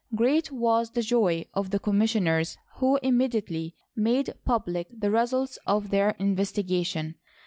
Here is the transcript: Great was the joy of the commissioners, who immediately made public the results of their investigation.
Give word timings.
Great 0.15 0.51
was 0.51 0.89
the 0.89 1.03
joy 1.03 1.45
of 1.53 1.69
the 1.69 1.77
commissioners, 1.77 2.57
who 2.77 2.97
immediately 3.03 3.75
made 3.95 4.33
public 4.43 4.87
the 4.89 5.11
results 5.11 5.59
of 5.67 5.91
their 5.91 6.15
investigation. 6.17 7.13